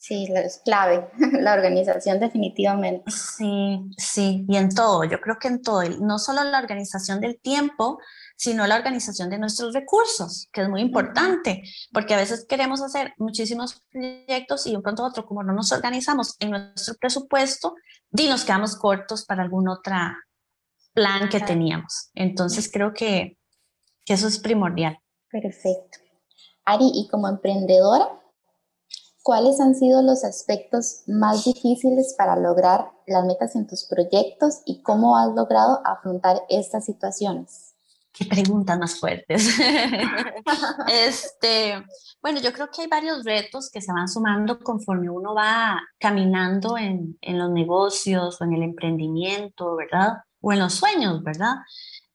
Sí, 0.03 0.27
es 0.35 0.61
clave, 0.65 1.09
la 1.41 1.53
organización 1.53 2.19
definitivamente. 2.19 3.09
Sí, 3.09 3.81
sí, 3.97 4.45
y 4.49 4.57
en 4.57 4.75
todo, 4.75 5.05
yo 5.05 5.21
creo 5.21 5.37
que 5.39 5.47
en 5.47 5.63
todo, 5.63 5.85
no 6.01 6.19
solo 6.19 6.43
la 6.43 6.59
organización 6.59 7.21
del 7.21 7.41
tiempo, 7.41 8.01
sino 8.37 8.67
la 8.67 8.75
organización 8.75 9.31
de 9.31 9.39
nuestros 9.39 9.73
recursos, 9.73 10.49
que 10.53 10.63
es 10.63 10.69
muy 10.69 10.81
importante, 10.81 11.63
porque 11.93 12.15
a 12.15 12.17
veces 12.17 12.45
queremos 12.49 12.83
hacer 12.83 13.15
muchísimos 13.17 13.81
proyectos 13.93 14.67
y 14.67 14.75
un 14.75 14.83
pronto 14.83 15.05
otro, 15.05 15.25
como 15.25 15.45
no 15.45 15.53
nos 15.53 15.71
organizamos 15.71 16.35
en 16.41 16.51
nuestro 16.51 16.95
presupuesto, 16.97 17.77
y 18.11 18.27
nos 18.27 18.45
quedamos 18.45 18.75
cortos 18.75 19.25
para 19.25 19.45
algún 19.45 19.69
otro 19.69 19.95
plan 20.95 21.29
que 21.29 21.39
teníamos. 21.39 22.11
Entonces 22.15 22.69
creo 22.73 22.93
que, 22.93 23.39
que 24.05 24.15
eso 24.15 24.27
es 24.27 24.41
primordial. 24.41 24.99
Perfecto. 25.31 25.99
Ari, 26.65 26.91
y 26.93 27.09
como 27.09 27.29
emprendedora, 27.29 28.22
¿cuáles 29.23 29.61
han 29.61 29.75
sido 29.75 30.03
los 30.03 30.25
aspectos 30.25 31.03
más 31.07 31.45
difíciles 31.45 32.15
para 32.17 32.37
lograr 32.37 32.91
las 33.07 33.25
metas 33.25 33.57
en 33.57 33.67
tus 33.67 33.85
proyectos 33.85 34.63
y 34.65 34.83
cómo 34.83 35.17
has 35.17 35.35
logrado 35.35 35.81
afrontar 35.85 36.43
estas 36.49 36.85
situaciones? 36.85 37.75
Qué 38.13 38.27
preguntas 38.27 38.79
más 38.79 39.01
fuertes. 39.01 39.59
este, 40.93 41.83
bueno, 42.21 42.41
yo 42.41 42.53
creo 42.53 42.69
que 42.71 42.83
hay 42.83 42.89
varios 42.89 43.25
retos 43.25 43.71
que 43.71 43.81
se 43.81 43.93
van 43.93 44.07
sumando 44.07 44.59
conforme 44.59 45.09
uno 45.09 45.35
va 45.35 45.81
caminando 45.99 46.77
en, 46.77 47.17
en 47.23 47.39
los 47.39 47.51
negocios 47.51 48.39
o 48.39 48.45
en 48.45 48.53
el 48.53 48.63
emprendimiento, 48.65 49.77
¿verdad? 49.77 50.19
O 50.43 50.53
en 50.53 50.59
los 50.59 50.75
sueños, 50.75 51.23
¿verdad? 51.23 51.55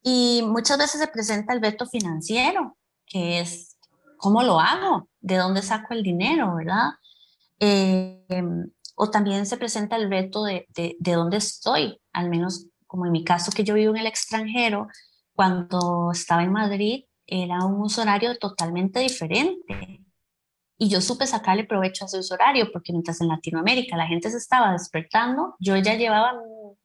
Y 0.04 0.44
muchas 0.46 0.78
veces 0.78 1.02
se 1.02 1.08
presenta 1.08 1.54
el 1.54 1.62
reto 1.62 1.88
financiero, 1.88 2.78
que 3.08 3.40
es 3.40 3.67
¿cómo 4.18 4.44
lo 4.44 4.60
hago? 4.60 5.10
¿De 5.20 5.38
dónde 5.38 5.62
saco 5.62 5.94
el 5.94 6.04
dinero, 6.04 6.56
verdad? 6.56 6.90
Em, 7.60 8.70
o 8.96 9.10
también 9.10 9.46
se 9.46 9.58
presenta 9.58 9.96
el 9.96 10.10
reto 10.10 10.44
de, 10.44 10.68
de, 10.76 10.96
de, 11.00 11.12
dónde 11.14 11.38
estoy, 11.38 12.00
al 12.14 12.30
menos 12.30 12.68
como 12.88 13.06
en 13.06 13.12
mi 13.12 13.24
caso 13.24 13.52
que 13.52 13.64
yo 13.64 13.74
vivo 13.76 13.94
en 13.94 14.02
el 14.02 14.08
extranjero, 14.08 14.88
cuando 15.34 16.12
estaba 16.12 16.44
en 16.44 16.52
Madrid 16.52 17.06
era 17.28 17.64
un 17.66 17.82
uso 17.82 18.02
horario 18.02 18.38
totalmente 18.38 19.00
diferente. 19.00 20.02
Y 20.80 20.90
yo 20.90 21.02
supe 21.02 21.26
sacarle 21.26 21.66
provecho 21.66 22.06
a 22.06 22.08
ese 22.08 22.20
uso 22.20 22.36
horario, 22.36 22.72
porque 22.72 22.94
mientras 22.94 23.20
en 23.22 23.28
Latinoamérica 23.28 23.98
la 23.98 24.08
gente 24.08 24.30
se 24.30 24.38
estaba 24.38 24.72
despertando, 24.72 25.56
yo 25.60 25.76
ya 25.76 25.96
llevaba 25.96 26.34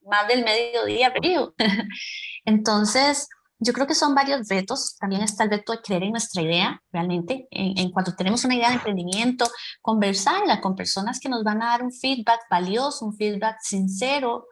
más 0.06 0.28
del 0.28 0.44
mediodía 0.44 1.12
frío. 1.12 1.54
Entonces, 2.44 3.28
yo 3.62 3.72
creo 3.72 3.86
que 3.86 3.94
son 3.94 4.14
varios 4.14 4.48
retos. 4.48 4.96
También 4.98 5.22
está 5.22 5.44
el 5.44 5.50
reto 5.50 5.72
de 5.72 5.80
creer 5.80 6.04
en 6.04 6.12
nuestra 6.12 6.42
idea, 6.42 6.82
realmente. 6.90 7.46
En, 7.50 7.90
cuanto 7.90 8.14
tenemos 8.14 8.44
una 8.44 8.54
idea 8.54 8.68
de 8.68 8.74
emprendimiento, 8.74 9.46
conversarla 9.80 10.60
con 10.60 10.74
personas 10.74 11.20
que 11.20 11.28
nos 11.28 11.44
van 11.44 11.62
a 11.62 11.66
dar 11.66 11.82
un 11.82 11.92
feedback 11.92 12.40
valioso, 12.50 13.06
un 13.06 13.16
feedback 13.16 13.56
sincero, 13.60 14.46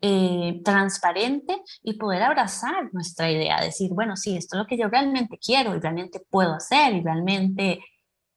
eh, 0.00 0.60
transparente 0.64 1.62
y 1.82 1.94
poder 1.94 2.22
abrazar 2.22 2.92
nuestra 2.92 3.30
idea. 3.30 3.60
Decir, 3.60 3.90
bueno, 3.92 4.16
sí, 4.16 4.36
esto 4.36 4.56
es 4.56 4.62
lo 4.62 4.66
que 4.66 4.78
yo 4.78 4.88
realmente 4.88 5.38
quiero 5.38 5.74
y 5.74 5.80
realmente 5.80 6.20
puedo 6.30 6.54
hacer 6.54 6.94
y 6.94 7.02
realmente 7.02 7.80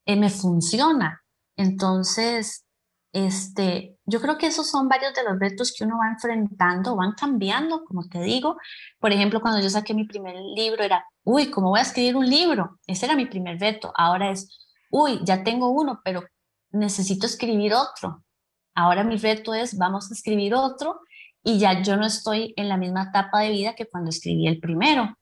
eh, 0.05 0.15
me 0.15 0.29
funciona. 0.29 1.21
Entonces, 1.55 2.65
este, 3.11 3.96
yo 4.09 4.21
creo 4.21 4.37
que 4.37 4.47
esos 4.47 4.69
son 4.69 4.87
varios 4.87 5.13
de 5.13 5.23
los 5.23 5.37
retos 5.37 5.73
que 5.77 5.83
uno 5.83 5.97
va 5.97 6.07
enfrentando, 6.07 6.95
van 6.95 7.11
cambiando, 7.11 7.83
como 7.83 8.07
te 8.07 8.21
digo. 8.21 8.57
Por 8.99 9.11
ejemplo, 9.11 9.41
cuando 9.41 9.59
yo 9.59 9.69
saqué 9.69 9.93
mi 9.93 10.05
primer 10.05 10.35
libro 10.55 10.81
era, 10.81 11.05
uy, 11.25 11.51
¿cómo 11.51 11.69
voy 11.69 11.79
a 11.79 11.83
escribir 11.83 12.15
un 12.15 12.29
libro? 12.29 12.79
Ese 12.87 13.05
era 13.05 13.17
mi 13.17 13.25
primer 13.25 13.59
reto. 13.59 13.91
Ahora 13.95 14.31
es, 14.31 14.47
uy, 14.89 15.19
ya 15.25 15.43
tengo 15.43 15.71
uno, 15.71 15.99
pero 16.05 16.23
necesito 16.71 17.25
escribir 17.25 17.73
otro. 17.73 18.23
Ahora 18.73 19.03
mi 19.03 19.17
reto 19.17 19.53
es, 19.53 19.77
vamos 19.77 20.09
a 20.09 20.13
escribir 20.13 20.55
otro 20.55 21.01
y 21.43 21.59
ya 21.59 21.81
yo 21.81 21.97
no 21.97 22.05
estoy 22.05 22.53
en 22.55 22.69
la 22.69 22.77
misma 22.77 23.09
etapa 23.09 23.41
de 23.41 23.51
vida 23.51 23.75
que 23.75 23.87
cuando 23.87 24.09
escribí 24.09 24.47
el 24.47 24.61
primero. 24.61 25.17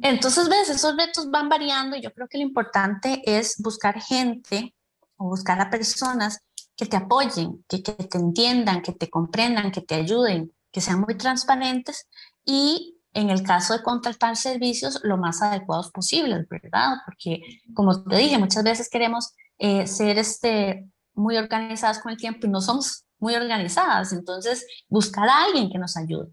Entonces, 0.00 0.48
ves, 0.48 0.70
esos 0.70 0.96
retos 0.96 1.30
van 1.30 1.50
variando 1.50 1.96
y 1.96 2.00
yo 2.00 2.10
creo 2.12 2.28
que 2.28 2.38
lo 2.38 2.44
importante 2.44 3.20
es 3.26 3.56
buscar 3.58 4.00
gente 4.00 4.74
o 5.16 5.28
buscar 5.28 5.60
a 5.60 5.68
personas 5.68 6.45
que 6.76 6.86
te 6.86 6.96
apoyen, 6.96 7.64
que, 7.68 7.82
que 7.82 7.92
te 7.92 8.18
entiendan, 8.18 8.82
que 8.82 8.92
te 8.92 9.08
comprendan, 9.08 9.72
que 9.72 9.80
te 9.80 9.94
ayuden, 9.94 10.52
que 10.70 10.80
sean 10.80 11.00
muy 11.00 11.16
transparentes 11.16 12.06
y 12.44 12.96
en 13.16 13.30
el 13.30 13.42
caso 13.42 13.72
de 13.72 13.82
contratar 13.82 14.36
servicios, 14.36 15.00
lo 15.02 15.16
más 15.16 15.40
adecuados 15.40 15.90
posibles, 15.90 16.46
¿verdad? 16.50 16.96
Porque, 17.06 17.40
como 17.72 18.04
te 18.04 18.16
dije, 18.16 18.36
muchas 18.36 18.62
veces 18.62 18.90
queremos 18.90 19.32
eh, 19.56 19.86
ser 19.86 20.18
este, 20.18 20.86
muy 21.14 21.38
organizadas 21.38 21.98
con 22.00 22.12
el 22.12 22.18
tiempo 22.18 22.46
y 22.46 22.50
no 22.50 22.60
somos 22.60 23.06
muy 23.18 23.34
organizadas, 23.34 24.12
entonces 24.12 24.66
buscar 24.88 25.26
a 25.30 25.44
alguien 25.44 25.70
que 25.70 25.78
nos 25.78 25.96
ayude. 25.96 26.28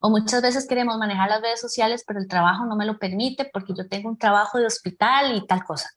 O 0.00 0.08
muchas 0.08 0.40
veces 0.40 0.66
queremos 0.66 0.96
manejar 0.96 1.28
las 1.28 1.42
redes 1.42 1.60
sociales, 1.60 2.02
pero 2.06 2.18
el 2.18 2.26
trabajo 2.26 2.64
no 2.64 2.76
me 2.76 2.86
lo 2.86 2.98
permite 2.98 3.50
porque 3.52 3.74
yo 3.76 3.86
tengo 3.86 4.08
un 4.08 4.16
trabajo 4.16 4.56
de 4.56 4.64
hospital 4.64 5.36
y 5.36 5.46
tal 5.46 5.62
cosa. 5.64 5.90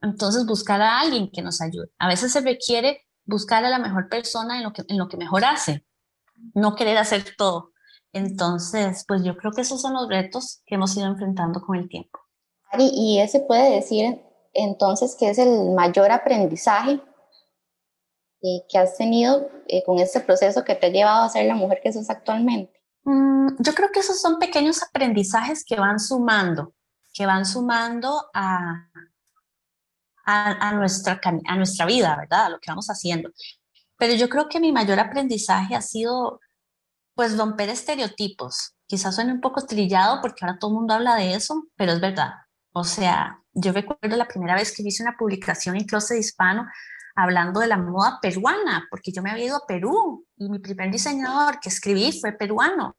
Entonces 0.00 0.46
buscar 0.46 0.80
a 0.80 1.00
alguien 1.00 1.28
que 1.28 1.42
nos 1.42 1.60
ayude. 1.60 1.88
A 1.98 2.06
veces 2.06 2.32
se 2.32 2.40
requiere 2.40 3.04
buscar 3.24 3.64
a 3.64 3.70
la 3.70 3.78
mejor 3.78 4.08
persona 4.08 4.56
en 4.56 4.64
lo 4.64 4.72
que, 4.72 4.82
en 4.88 4.98
lo 4.98 5.08
que 5.08 5.16
mejor 5.16 5.44
hace, 5.44 5.84
no 6.54 6.74
querer 6.74 6.98
hacer 6.98 7.24
todo. 7.36 7.72
Entonces, 8.12 9.04
pues 9.08 9.22
yo 9.24 9.36
creo 9.36 9.52
que 9.52 9.62
esos 9.62 9.80
son 9.80 9.94
los 9.94 10.08
retos 10.08 10.62
que 10.66 10.74
hemos 10.74 10.96
ido 10.96 11.06
enfrentando 11.06 11.60
con 11.60 11.76
el 11.76 11.88
tiempo. 11.88 12.18
y 12.78 13.18
ese 13.20 13.40
puede 13.40 13.74
decir 13.74 14.20
entonces 14.54 15.16
que 15.18 15.30
es 15.30 15.38
el 15.38 15.70
mayor 15.70 16.10
aprendizaje 16.10 17.00
eh, 18.44 18.66
que 18.68 18.76
has 18.76 18.96
tenido 18.96 19.48
eh, 19.68 19.84
con 19.84 19.98
este 19.98 20.20
proceso 20.20 20.64
que 20.64 20.74
te 20.74 20.86
ha 20.86 20.90
llevado 20.90 21.22
a 21.22 21.28
ser 21.28 21.46
la 21.46 21.54
mujer 21.54 21.80
que 21.82 21.92
sos 21.92 22.10
actualmente. 22.10 22.82
Mm, 23.04 23.50
yo 23.60 23.72
creo 23.72 23.90
que 23.90 24.00
esos 24.00 24.20
son 24.20 24.38
pequeños 24.38 24.82
aprendizajes 24.82 25.64
que 25.64 25.76
van 25.76 26.00
sumando, 26.00 26.74
que 27.14 27.24
van 27.24 27.46
sumando 27.46 28.30
a, 28.34 28.90
a, 30.24 30.72
nuestra, 30.72 31.20
a 31.46 31.56
nuestra 31.56 31.86
vida, 31.86 32.16
¿verdad? 32.16 32.46
A 32.46 32.48
lo 32.50 32.60
que 32.60 32.70
vamos 32.70 32.88
haciendo. 32.88 33.30
Pero 33.96 34.14
yo 34.14 34.28
creo 34.28 34.48
que 34.48 34.60
mi 34.60 34.72
mayor 34.72 34.98
aprendizaje 35.00 35.74
ha 35.74 35.82
sido, 35.82 36.40
pues, 37.14 37.36
romper 37.36 37.68
estereotipos. 37.68 38.74
Quizás 38.86 39.14
suene 39.14 39.32
un 39.32 39.40
poco 39.40 39.64
trillado 39.66 40.20
porque 40.20 40.44
ahora 40.44 40.58
todo 40.58 40.70
el 40.70 40.76
mundo 40.76 40.94
habla 40.94 41.16
de 41.16 41.34
eso, 41.34 41.66
pero 41.76 41.92
es 41.92 42.00
verdad. 42.00 42.32
O 42.72 42.84
sea, 42.84 43.40
yo 43.52 43.72
recuerdo 43.72 44.16
la 44.16 44.28
primera 44.28 44.54
vez 44.54 44.74
que 44.74 44.82
hice 44.82 45.02
una 45.02 45.16
publicación 45.16 45.76
en 45.76 45.84
Closet 45.84 46.18
Hispano 46.18 46.66
hablando 47.14 47.60
de 47.60 47.66
la 47.66 47.76
moda 47.76 48.18
peruana, 48.22 48.86
porque 48.90 49.12
yo 49.12 49.22
me 49.22 49.30
había 49.30 49.46
ido 49.46 49.56
a 49.56 49.66
Perú 49.66 50.26
y 50.36 50.48
mi 50.48 50.58
primer 50.58 50.90
diseñador 50.90 51.60
que 51.60 51.68
escribí 51.68 52.18
fue 52.18 52.32
peruano. 52.32 52.96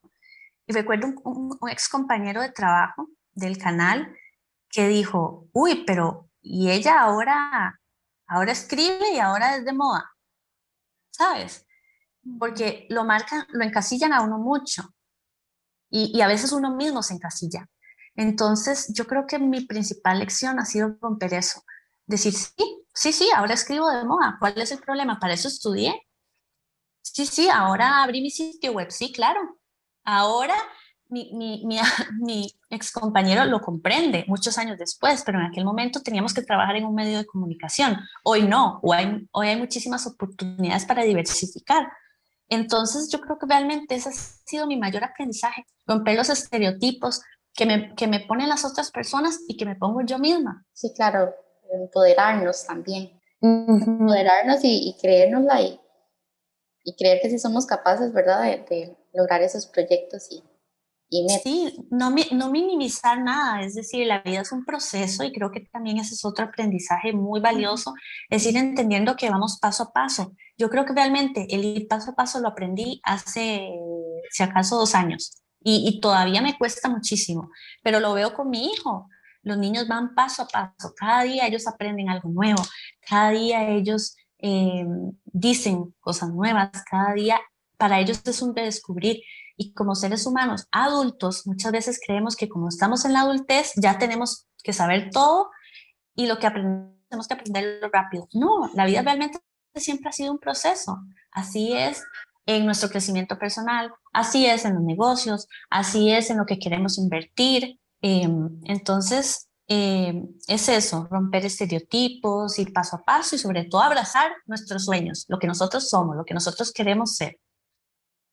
Y 0.68 0.74
recuerdo 0.74 1.08
un, 1.08 1.58
un 1.60 1.70
ex 1.70 1.89
compañero 1.89 2.42
de 2.42 2.51
trabajo 2.51 3.10
del 3.34 3.58
canal 3.58 4.15
que 4.70 4.88
dijo, 4.88 5.48
uy, 5.51 5.84
pero 5.86 6.30
y 6.43 6.69
ella 6.69 7.01
ahora, 7.01 7.79
ahora 8.27 8.51
escribe 8.51 9.13
y 9.13 9.19
ahora 9.19 9.55
es 9.55 9.65
de 9.65 9.73
moda, 9.73 10.13
¿sabes? 11.09 11.65
Porque 12.38 12.85
lo 12.89 13.05
marcan, 13.05 13.47
lo 13.50 13.63
encasillan 13.63 14.13
a 14.13 14.21
uno 14.21 14.38
mucho 14.38 14.93
y, 15.89 16.15
y 16.15 16.21
a 16.21 16.27
veces 16.27 16.51
uno 16.51 16.75
mismo 16.75 17.01
se 17.01 17.15
encasilla. 17.15 17.67
Entonces, 18.15 18.93
yo 18.93 19.07
creo 19.07 19.25
que 19.25 19.39
mi 19.39 19.65
principal 19.65 20.19
lección 20.19 20.59
ha 20.59 20.65
sido 20.65 20.97
romper 21.01 21.33
eso. 21.33 21.63
Decir, 22.05 22.33
sí, 22.33 22.85
sí, 22.93 23.13
sí, 23.13 23.29
ahora 23.35 23.55
escribo 23.55 23.89
de 23.89 24.03
moda. 24.03 24.38
¿Cuál 24.39 24.59
es 24.62 24.71
el 24.71 24.79
problema? 24.79 25.19
Para 25.19 25.33
eso 25.33 25.47
estudié. 25.47 26.00
Sí, 27.01 27.25
sí, 27.25 27.50
ahora 27.50 28.03
abrí 28.03 28.21
mi 28.21 28.29
sitio 28.29 28.73
web. 28.73 28.91
Sí, 28.91 29.12
claro. 29.12 29.59
Ahora 30.03 30.55
mi, 31.13 31.32
mi, 31.34 31.79
mi, 32.20 32.51
ex 32.70 32.91
compañero 32.91 33.46
lo 33.46 33.62
comprende 33.62 34.25
muchos 34.27 34.58
años 34.58 34.77
después, 34.77 35.24
pero 35.24 35.39
en 35.39 35.46
aquel 35.46 35.63
momento 35.63 36.01
teníamos 36.01 36.34
que 36.34 36.41
trabajar 36.41 36.75
en 36.75 36.86
un 36.86 36.96
medio 36.96 37.20
de 37.20 37.25
comunicación. 37.25 37.98
Hoy 38.24 38.43
no, 38.43 38.79
hoy 38.82 38.98
hay, 38.98 39.27
hoy 39.32 39.48
hay 39.48 39.55
muchísimas 39.55 40.08
oportunidades 40.08 40.86
para 40.86 41.03
diversificar. 41.03 41.88
Entonces 42.50 43.10
yo 43.12 43.22
creo 43.22 43.38
que 43.38 43.46
realmente 43.46 43.96
ese 43.96 44.10
ha 44.10 44.12
sido 44.12 44.67
mi 44.67 44.77
mayor 44.77 45.03
aprendizaje, 45.03 45.65
romper 45.86 46.17
los 46.17 46.29
estereotipos 46.29 47.22
que 47.53 47.65
me, 47.65 47.93
que 47.96 48.08
me 48.08 48.22
ponen 48.22 48.50
las 48.50 48.65
otras 48.65 48.91
personas 48.91 49.39
y 49.48 49.55
que 49.55 49.65
me 49.65 49.75
pongo 49.75 50.01
yo 50.01 50.17
misma. 50.17 50.65
Sí, 50.74 50.91
claro, 50.96 51.34
empoderarnos 51.72 52.65
también. 52.65 53.22
Empoderarnos 53.39 54.63
y, 54.63 54.89
y 54.89 54.98
creérnosla 55.00 55.62
y, 55.62 55.79
y 56.84 56.96
creer 56.96 57.20
que 57.22 57.29
sí 57.29 57.38
somos 57.38 57.65
capaces, 57.65 58.12
¿verdad?, 58.12 58.41
de, 58.41 58.65
de 58.70 58.98
lograr 59.13 59.41
esos 59.41 59.67
proyectos 59.67 60.32
y, 60.32 60.43
Sí, 61.43 61.75
no, 61.91 62.13
no 62.32 62.50
minimizar 62.50 63.22
nada, 63.22 63.62
es 63.62 63.75
decir, 63.75 64.08
la 64.08 64.22
vida 64.22 64.41
es 64.41 64.51
un 64.51 64.65
proceso 64.65 65.24
y 65.24 65.32
creo 65.32 65.51
que 65.51 65.62
también 65.62 65.98
ese 65.98 66.15
es 66.15 66.25
otro 66.25 66.46
aprendizaje 66.46 67.13
muy 67.13 67.39
valioso, 67.39 67.93
es 68.29 68.46
ir 68.46 68.58
entendiendo 68.58 69.15
que 69.15 69.29
vamos 69.29 69.60
paso 69.60 69.84
a 69.84 69.93
paso. 69.93 70.34
Yo 70.58 70.70
creo 70.70 70.86
que 70.86 70.93
realmente 70.93 71.48
el 71.53 71.65
ir 71.65 71.88
paso 71.88 72.12
a 72.12 72.15
paso 72.15 72.39
lo 72.39 72.48
aprendí 72.48 73.00
hace, 73.03 73.70
si 74.32 74.43
acaso, 74.43 74.77
dos 74.77 74.96
años 74.96 75.43
y, 75.60 75.88
y 75.88 76.00
todavía 76.00 76.41
me 76.41 76.58
cuesta 76.58 76.89
muchísimo, 76.89 77.50
pero 77.84 78.00
lo 78.00 78.13
veo 78.13 78.34
con 78.34 78.50
mi 78.50 78.65
hijo. 78.67 79.10
Los 79.43 79.58
niños 79.58 79.88
van 79.89 80.15
paso 80.15 80.43
a 80.43 80.48
paso, 80.48 80.93
cada 80.96 81.24
día 81.24 81.46
ellos 81.48 81.67
aprenden 81.67 82.10
algo 82.10 82.29
nuevo, 82.29 82.63
cada 83.01 83.32
día 83.32 83.70
ellos 83.70 84.15
eh, 84.39 84.86
dicen 85.25 85.93
cosas 86.00 86.29
nuevas, 86.29 86.70
cada 86.89 87.13
día 87.13 87.41
para 87.77 88.00
ellos 88.00 88.22
es 88.25 88.41
un 88.41 88.55
redescubrir. 88.55 89.22
Y 89.55 89.74
como 89.74 89.95
seres 89.95 90.25
humanos 90.25 90.67
adultos, 90.72 91.45
muchas 91.45 91.72
veces 91.72 92.00
creemos 92.05 92.36
que 92.36 92.50
como 92.50 92.69
estamos 92.69 93.05
en 93.05 93.13
la 93.13 93.22
adultez, 93.22 93.74
ya 93.75 93.98
tenemos 93.98 94.48
que 94.63 94.74
saber 94.74 95.10
todo 95.12 95.50
y 96.15 96.27
lo 96.27 96.39
que 96.39 96.48
aprendemos 96.48 96.93
tenemos 97.13 97.27
que 97.27 97.33
aprenderlo 97.36 97.89
rápido. 97.93 98.27
No, 98.33 98.72
la 98.74 98.86
vida 98.86 99.03
realmente 99.03 99.39
siempre 99.75 100.10
ha 100.10 100.12
sido 100.12 100.31
un 100.31 100.39
proceso. 100.39 100.98
Así 101.31 101.74
es 101.74 102.03
en 102.45 102.65
nuestro 102.65 102.89
crecimiento 102.89 103.38
personal, 103.38 103.93
así 104.12 104.48
es 104.48 104.65
en 104.65 104.74
los 104.74 104.83
negocios, 104.83 105.48
así 105.69 106.12
es 106.12 106.29
en 106.29 106.38
lo 106.38 106.45
que 106.45 106.57
queremos 106.57 106.98
invertir. 106.98 107.79
Em, 108.01 108.60
entonces, 108.63 109.48
eh, 109.67 110.24
es 110.48 110.67
eso, 110.69 111.07
romper 111.10 111.45
estereotipos, 111.45 112.57
ir 112.60 112.74
paso 112.74 112.98
a 112.98 113.03
paso 113.03 113.36
y 113.36 113.39
sobre 113.39 113.65
todo 113.65 113.81
abrazar 113.81 114.31
nuestros 114.45 114.83
sueños, 114.83 115.25
lo 115.29 115.38
que 115.38 115.48
nosotros 115.48 115.89
somos, 115.89 116.17
lo 116.17 116.25
que 116.25 116.33
nosotros 116.33 116.74
queremos 116.74 117.15
ser. 117.15 117.38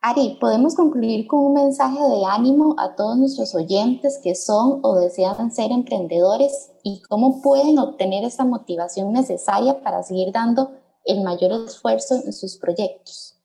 Ari, 0.02 0.38
¿podemos 0.40 0.74
concluir 0.74 1.26
con 1.26 1.44
un 1.44 1.54
mensaje 1.54 1.98
de 1.98 2.24
ánimo 2.24 2.74
a 2.78 2.94
todos 2.94 3.18
nuestros 3.18 3.54
oyentes 3.54 4.18
que 4.22 4.34
son 4.34 4.80
o 4.82 4.98
desean 4.98 5.52
ser 5.52 5.70
emprendedores 5.72 6.72
y 6.82 7.02
cómo 7.02 7.42
pueden 7.42 7.78
obtener 7.78 8.24
esa 8.24 8.46
motivación 8.46 9.12
necesaria 9.12 9.82
para 9.82 10.02
seguir 10.02 10.32
dando 10.32 10.72
el 11.04 11.22
mayor 11.22 11.66
esfuerzo 11.66 12.14
en 12.24 12.32
sus 12.32 12.56
proyectos? 12.56 13.38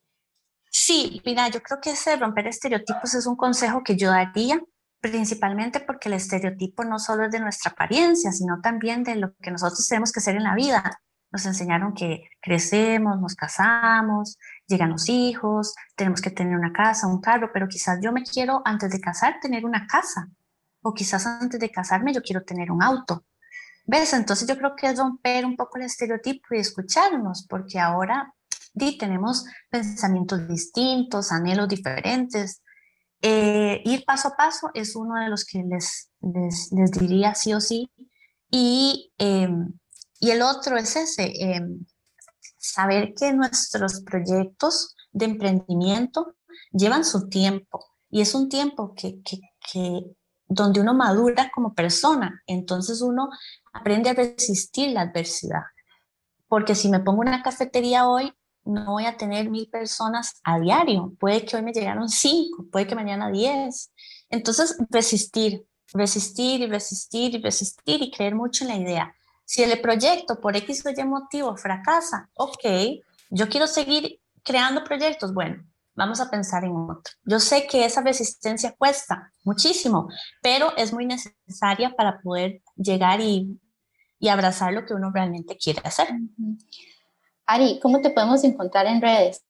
Sí, 0.71 1.21
mira, 1.25 1.49
yo 1.49 1.61
creo 1.61 1.81
que 1.81 1.91
ese 1.91 2.15
romper 2.15 2.47
estereotipos 2.47 3.13
es 3.13 3.25
un 3.25 3.35
consejo 3.35 3.83
que 3.83 3.97
yo 3.97 4.09
daría 4.09 4.61
principalmente 5.01 5.81
porque 5.81 6.07
el 6.07 6.15
estereotipo 6.15 6.85
no 6.85 6.99
solo 6.99 7.25
es 7.25 7.31
de 7.31 7.39
nuestra 7.39 7.71
apariencia, 7.71 8.31
sino 8.31 8.61
también 8.61 9.03
de 9.03 9.15
lo 9.15 9.35
que 9.41 9.51
nosotros 9.51 9.85
tenemos 9.87 10.11
que 10.11 10.21
ser 10.21 10.35
en 10.35 10.43
la 10.43 10.55
vida. 10.55 11.01
Nos 11.31 11.45
enseñaron 11.45 11.93
que 11.93 12.29
crecemos, 12.41 13.19
nos 13.19 13.35
casamos, 13.35 14.37
llegan 14.67 14.91
los 14.91 15.09
hijos, 15.09 15.75
tenemos 15.95 16.21
que 16.21 16.31
tener 16.31 16.57
una 16.57 16.73
casa, 16.73 17.07
un 17.07 17.21
carro, 17.21 17.51
pero 17.53 17.67
quizás 17.67 17.99
yo 18.01 18.11
me 18.11 18.23
quiero 18.23 18.61
antes 18.65 18.91
de 18.91 18.99
casar 18.99 19.39
tener 19.41 19.65
una 19.65 19.87
casa, 19.87 20.29
o 20.81 20.93
quizás 20.93 21.25
antes 21.25 21.59
de 21.59 21.71
casarme 21.71 22.13
yo 22.13 22.21
quiero 22.21 22.43
tener 22.43 22.71
un 22.71 22.81
auto. 22.83 23.25
¿Ves? 23.87 24.13
Entonces 24.13 24.47
yo 24.47 24.57
creo 24.57 24.75
que 24.75 24.87
es 24.87 24.97
romper 24.97 25.45
un 25.45 25.55
poco 25.55 25.77
el 25.77 25.83
estereotipo 25.83 26.55
y 26.55 26.59
escucharnos, 26.59 27.45
porque 27.47 27.79
ahora 27.79 28.33
di, 28.73 28.97
tenemos 28.97 29.45
pensamientos 29.69 30.47
distintos, 30.47 31.31
anhelos 31.31 31.67
diferentes, 31.67 32.61
eh, 33.21 33.81
ir 33.85 34.05
paso 34.05 34.27
a 34.27 34.35
paso 34.35 34.69
es 34.73 34.95
uno 34.95 35.19
de 35.19 35.29
los 35.29 35.45
que 35.45 35.63
les, 35.63 36.11
les, 36.21 36.91
diría 36.91 37.33
sí 37.33 37.53
o 37.53 37.61
sí. 37.61 37.89
Y, 38.51 39.11
em, 39.17 39.73
y 40.19 40.31
el 40.31 40.41
otro 40.41 40.77
es 40.77 40.95
ese, 40.95 41.31
em, 41.39 41.85
saber 42.71 43.13
que 43.13 43.33
nuestros 43.33 44.01
proyectos 44.01 44.95
de 45.11 45.25
emprendimiento 45.25 46.35
llevan 46.71 47.05
su 47.05 47.29
tiempo 47.29 47.85
y 48.09 48.21
es 48.21 48.33
un 48.33 48.49
tiempo 48.49 48.93
que, 48.95 49.21
que, 49.23 50.15
donde 50.47 50.79
uno 50.79 50.93
madura 50.93 51.51
como 51.53 51.73
persona, 51.73 52.41
entonces 52.47 53.01
uno 53.01 53.29
aprende 53.73 54.09
a 54.09 54.13
resistir 54.13 54.91
la 54.91 55.01
adversidad. 55.01 55.63
Porque 56.47 56.75
si 56.75 56.89
me 56.89 56.99
pongo 56.99 57.21
una 57.21 57.41
cafetería 57.41 58.07
hoy, 58.07 58.31
no 58.63 58.93
voy 58.93 59.05
a 59.05 59.17
tener 59.17 59.49
mil 59.49 59.69
personas 59.69 60.39
a 60.43 60.59
diario. 60.59 61.13
Puede 61.19 61.45
que 61.45 61.55
hoy 61.55 61.61
me 61.61 61.73
llegaron 61.73 62.09
cinco, 62.09 62.65
puede 62.71 62.87
que 62.87 62.95
mañana 62.95 63.29
diez. 63.29 63.91
Entonces, 64.29 64.75
resistir, 64.89 65.65
resistir 65.93 66.61
y 66.61 66.67
resistir 66.67 67.35
y 67.35 67.41
resistir 67.41 68.01
y 68.01 68.11
creer 68.11 68.35
mucho 68.35 68.63
en 68.63 68.69
la 68.69 68.77
idea. 68.77 69.15
Si 69.45 69.63
el 69.63 69.79
proyecto 69.79 70.41
por 70.41 70.55
X 70.55 70.85
o 70.85 70.89
Y 70.89 71.03
motivo 71.05 71.55
fracasa, 71.55 72.29
ok, 72.33 72.65
yo 73.29 73.47
quiero 73.47 73.67
seguir 73.67 74.19
creando 74.43 74.83
proyectos, 74.83 75.33
bueno, 75.33 75.63
vamos 75.93 76.19
a 76.19 76.29
pensar 76.29 76.65
en 76.65 76.75
otro. 76.75 77.13
Yo 77.23 77.39
sé 77.39 77.67
que 77.67 77.85
esa 77.85 78.01
resistencia 78.01 78.75
cuesta 78.77 79.31
muchísimo, 79.43 80.09
pero 80.41 80.75
es 80.77 80.91
muy 80.93 81.05
necesaria 81.05 81.95
para 81.95 82.19
poder 82.21 82.61
llegar 82.75 83.21
y, 83.21 83.59
y 84.19 84.29
abrazar 84.29 84.73
lo 84.73 84.85
que 84.85 84.93
uno 84.93 85.11
realmente 85.13 85.57
quiere 85.57 85.81
hacer. 85.83 86.07
Ari, 87.45 87.79
¿cómo 87.81 88.01
te 88.01 88.09
podemos 88.09 88.43
encontrar 88.43 88.87
en 88.87 89.01
redes? 89.01 89.45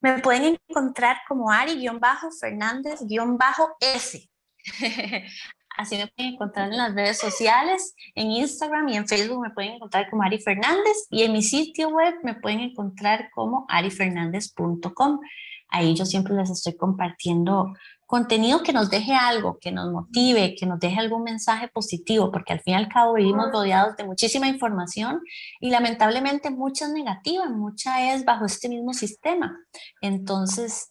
Me 0.00 0.18
pueden 0.18 0.58
encontrar 0.68 1.18
como 1.28 1.48
Ari-Fernández-S. 1.50 4.30
Así 5.76 5.96
me 5.96 6.06
pueden 6.08 6.34
encontrar 6.34 6.70
en 6.70 6.76
las 6.76 6.94
redes 6.94 7.18
sociales, 7.18 7.94
en 8.14 8.30
Instagram 8.30 8.88
y 8.88 8.96
en 8.96 9.08
Facebook 9.08 9.40
me 9.40 9.50
pueden 9.50 9.72
encontrar 9.72 10.10
como 10.10 10.22
Ari 10.22 10.38
Fernández 10.38 11.06
y 11.10 11.22
en 11.22 11.32
mi 11.32 11.42
sitio 11.42 11.88
web 11.88 12.14
me 12.22 12.34
pueden 12.34 12.60
encontrar 12.60 13.30
como 13.34 13.64
arifernandez.com. 13.68 15.20
Ahí 15.68 15.94
yo 15.94 16.04
siempre 16.04 16.34
les 16.34 16.50
estoy 16.50 16.76
compartiendo 16.76 17.72
contenido 18.12 18.62
que 18.62 18.74
nos 18.74 18.90
deje 18.90 19.14
algo, 19.14 19.56
que 19.58 19.72
nos 19.72 19.90
motive, 19.90 20.54
que 20.54 20.66
nos 20.66 20.78
deje 20.78 21.00
algún 21.00 21.22
mensaje 21.22 21.68
positivo, 21.68 22.30
porque 22.30 22.52
al 22.52 22.60
fin 22.60 22.74
y 22.74 22.76
al 22.76 22.88
cabo 22.88 23.14
vivimos 23.14 23.50
rodeados 23.50 23.96
de 23.96 24.04
muchísima 24.04 24.48
información 24.48 25.22
y 25.60 25.70
lamentablemente 25.70 26.50
mucha 26.50 26.84
es 26.84 26.92
negativa, 26.92 27.48
mucha 27.48 28.12
es 28.12 28.26
bajo 28.26 28.44
este 28.44 28.68
mismo 28.68 28.92
sistema. 28.92 29.58
Entonces, 30.02 30.90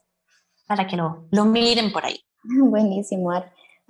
para 0.65 0.87
que 0.87 0.97
lo, 0.97 1.27
lo 1.29 1.45
miren 1.45 1.91
por 1.91 2.05
ahí. 2.05 2.25
Buenísimo, 2.43 3.31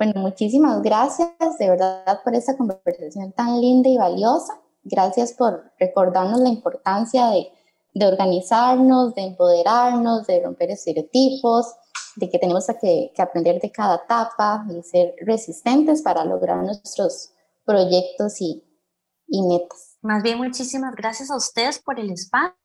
Bueno, 0.03 0.19
muchísimas 0.19 0.81
gracias 0.81 1.29
de 1.59 1.69
verdad 1.69 2.21
por 2.23 2.33
esta 2.33 2.57
conversación 2.57 3.33
tan 3.33 3.61
linda 3.61 3.87
y 3.87 3.97
valiosa. 3.97 4.59
Gracias 4.81 5.31
por 5.31 5.71
recordarnos 5.79 6.39
la 6.39 6.49
importancia 6.49 7.27
de, 7.27 8.07
organizarnos, 8.07 9.13
de 9.13 9.25
empoderarnos, 9.25 10.25
de 10.25 10.41
romper 10.43 10.71
estereotipos, 10.71 11.75
de 12.15 12.31
que 12.31 12.39
tenemos 12.39 12.65
que, 12.81 13.13
aprender 13.15 13.61
de 13.61 13.71
cada 13.71 13.97
etapa 13.97 14.65
y 14.71 14.81
ser 14.81 15.13
resistentes 15.19 16.01
para 16.01 16.25
lograr 16.25 16.63
nuestros 16.63 17.33
proyectos 17.63 18.41
y, 18.41 18.63
y 19.27 19.43
metas. 19.43 19.99
Más 20.01 20.23
bien, 20.23 20.39
muchísimas 20.39 20.95
gracias 20.95 21.29
a 21.29 21.35
ustedes 21.35 21.77
por 21.77 21.99
el 21.99 22.09
espacio. 22.09 22.60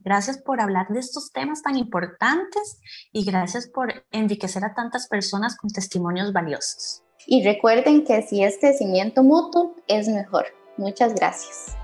Gracias 0.00 0.38
por 0.38 0.60
hablar 0.60 0.88
de 0.88 1.00
estos 1.00 1.32
temas 1.32 1.62
tan 1.62 1.76
importantes 1.76 2.80
y 3.12 3.24
gracias 3.24 3.68
por 3.68 4.06
enriquecer 4.10 4.64
a 4.64 4.74
tantas 4.74 5.08
personas 5.08 5.56
con 5.56 5.70
testimonios 5.70 6.32
valiosos. 6.32 7.02
Y 7.26 7.44
recuerden 7.44 8.04
que 8.04 8.22
si 8.22 8.42
es 8.42 8.58
crecimiento 8.58 9.22
mutuo, 9.22 9.74
es 9.86 10.08
mejor. 10.08 10.46
Muchas 10.76 11.14
gracias. 11.14 11.76